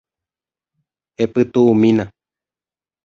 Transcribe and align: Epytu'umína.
Epytu'umína. 1.23 2.05